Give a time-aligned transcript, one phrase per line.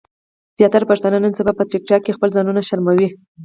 [0.57, 3.07] زياتره پښتانۀ نن سبا په ټک ټاک کې خپل ځانونه شرموي